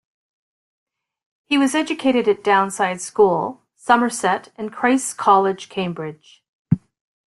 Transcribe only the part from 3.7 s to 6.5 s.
Somerset, and Christ's College, Cambridge.